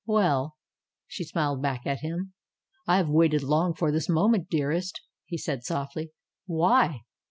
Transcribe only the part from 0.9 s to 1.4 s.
she